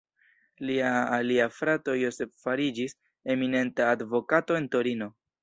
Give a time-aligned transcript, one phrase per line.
[0.69, 2.97] Lia alia frato Joseph fariĝis
[3.35, 5.13] eminenta advokato en Torino.